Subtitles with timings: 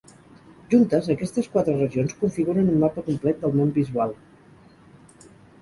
[0.71, 4.19] Juntes, aquestes quatre regions configuren un mapa complet del món visual.